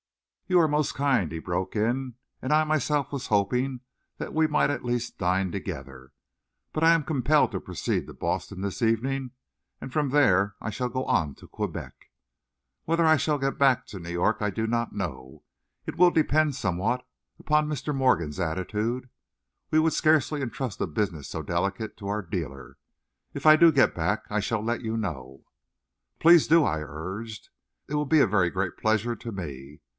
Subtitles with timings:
[0.47, 3.81] "You are most kind," he broke in, "and I was myself hoping
[4.17, 6.11] that we might at least dine together.
[6.73, 9.31] But I am compelled to proceed to Boston this evening,
[9.79, 11.93] and from there I shall go on to Quebec.
[12.83, 15.43] Whether I shall get back to New York I do not know
[15.85, 17.07] it will depend somewhat
[17.39, 17.95] upon Mr.
[17.95, 19.07] Morgan's attitude;
[19.69, 22.77] we would scarcely entrust a business so delicate to our dealer.
[23.33, 25.45] If I do get back, I shall let you know."
[26.19, 27.49] "Please do," I urged.
[27.87, 29.79] "It will be a very great pleasure to me.